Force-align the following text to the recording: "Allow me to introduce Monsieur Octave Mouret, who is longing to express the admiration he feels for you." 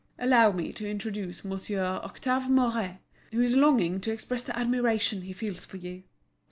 "Allow 0.17 0.53
me 0.53 0.73
to 0.73 0.89
introduce 0.89 1.45
Monsieur 1.45 1.83
Octave 1.83 2.49
Mouret, 2.49 2.97
who 3.31 3.39
is 3.39 3.55
longing 3.55 4.01
to 4.01 4.11
express 4.11 4.41
the 4.41 4.57
admiration 4.57 5.21
he 5.21 5.31
feels 5.31 5.63
for 5.63 5.77
you." 5.77 6.01